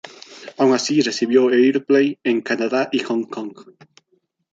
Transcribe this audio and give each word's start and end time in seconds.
Aun 0.57 0.73
así, 0.73 0.99
recibió 1.01 1.49
airplay 1.49 2.17
en 2.23 2.41
Canadá 2.41 2.89
y 2.91 3.01
Hong 3.03 3.25
Kong. 3.25 3.53